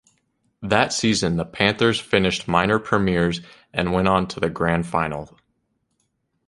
[0.63, 3.39] That season the Panthers finished minor premiers
[3.71, 5.37] and went on to the grand final.